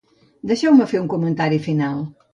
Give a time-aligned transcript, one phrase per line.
[0.51, 2.05] Deixeu-me fer un comentari final.